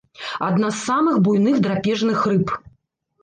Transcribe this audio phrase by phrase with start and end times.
[0.45, 2.47] Адна з самых буйных драпежных рыб.